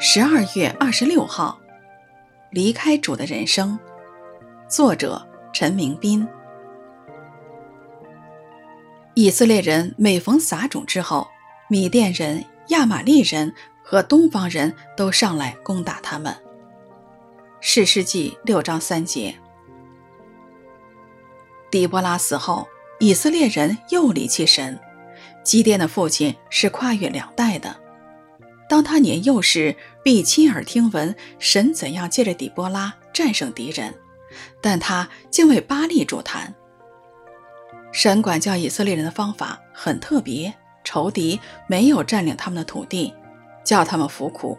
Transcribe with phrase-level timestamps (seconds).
[0.00, 1.60] 十二月二十六号，
[2.50, 3.78] 离开主的人生，
[4.66, 6.26] 作者陈明斌。
[9.12, 11.28] 以色列人每逢撒种之后，
[11.68, 13.52] 米甸人、亚玛力人
[13.82, 16.34] 和东方人都上来攻打他们。
[17.60, 19.34] 士师记六章三节。
[21.70, 22.66] 底波拉死后，
[23.00, 24.80] 以色列人又离弃神。
[25.46, 27.76] 基甸的父亲是跨越两代的。
[28.68, 33.94] 当他年幼时，必亲耳听闻神怎样借着底波拉战胜敌人，
[34.60, 36.52] 但他竟为巴力主坛。
[37.92, 41.38] 神管教以色列人的方法很特别，仇敌
[41.68, 43.14] 没有占领他们的土地，
[43.64, 44.58] 叫他们服苦，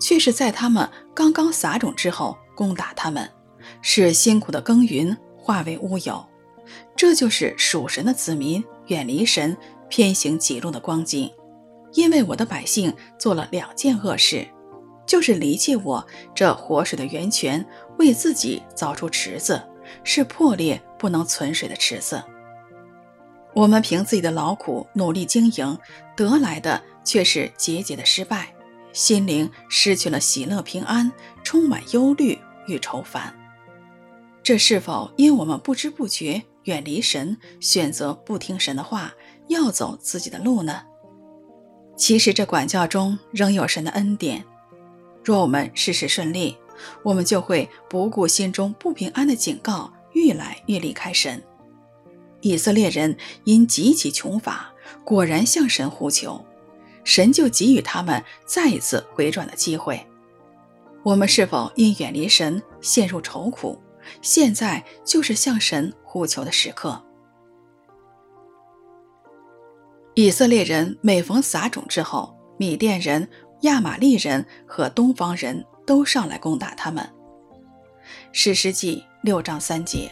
[0.00, 3.28] 却是在他们刚刚撒种之后攻打他们，
[3.82, 6.24] 使辛苦的耕耘化为乌有。
[6.94, 9.56] 这就是属神的子民远离神、
[9.88, 11.30] 偏行己路的光景。
[11.94, 14.46] 因为我的百姓做了两件恶事，
[15.06, 17.66] 就是离弃我这活水的源泉，
[17.98, 19.62] 为自己凿出池子，
[20.04, 22.22] 是破裂不能存水的池子。
[23.54, 25.78] 我们凭自己的劳苦努力经营
[26.14, 28.54] 得来的，却是节节的失败，
[28.92, 31.10] 心灵失去了喜乐平安，
[31.42, 33.34] 充满忧虑与愁烦。
[34.42, 39.14] 这是否因我们不知不觉远离神，选择不听神的话，
[39.48, 40.82] 要走自己的路呢？
[41.96, 44.44] 其实这管教中仍有神的恩典。
[45.24, 46.56] 若我们事事顺利，
[47.02, 51.42] 我们就会不顾心中不平安的警告，愈来愈离开神。
[52.40, 54.72] 以色列人因极其穷乏，
[55.04, 56.44] 果然向神呼求，
[57.02, 60.06] 神就给予他们再一次回转的机会。
[61.02, 63.78] 我们是否因远离神陷入愁苦？
[64.22, 67.02] 现在就是向神呼求的时刻。
[70.18, 73.28] 以色列人每逢撒种之后，米甸人、
[73.60, 77.08] 亚玛力人和东方人都上来攻打他们。
[78.32, 80.10] 史诗记六章三节。